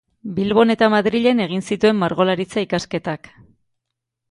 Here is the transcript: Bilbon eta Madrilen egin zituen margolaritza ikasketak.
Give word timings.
Bilbon 0.37 0.73
eta 0.73 0.87
Madrilen 0.93 1.43
egin 1.45 1.61
zituen 1.69 2.01
margolaritza 2.05 2.65
ikasketak. 2.69 3.33